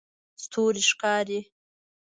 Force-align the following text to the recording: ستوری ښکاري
ستوری 0.43 0.83
ښکاري 0.89 1.39